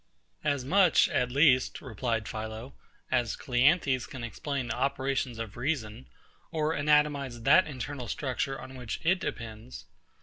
[0.43, 2.73] As much, at least, replied PHILO,
[3.11, 6.07] as CLEANTHES can explain the operations of reason,
[6.51, 9.85] or anatomise that internal structure on which it depends.